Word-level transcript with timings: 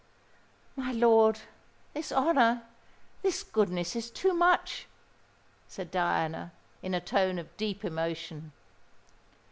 "My 0.75 0.91
lord, 0.91 1.41
this 1.93 2.11
honour—this 2.11 3.43
goodness 3.43 3.95
is 3.95 4.09
too 4.09 4.33
much," 4.33 4.87
said 5.67 5.91
Diana, 5.91 6.53
in 6.81 6.95
a 6.95 6.99
tone 6.99 7.37
of 7.37 7.55
deep 7.55 7.85
emotion. 7.85 8.51